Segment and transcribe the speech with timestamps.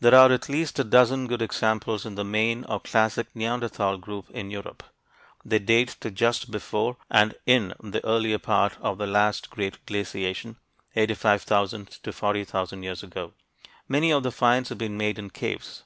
[0.00, 4.30] There are at least a dozen good examples in the main or classic Neanderthal group
[4.30, 4.82] in Europe.
[5.44, 10.56] They date to just before and in the earlier part of the last great glaciation
[10.96, 13.34] (85,000 to 40,000 years ago).
[13.86, 15.82] Many of the finds have been made in caves.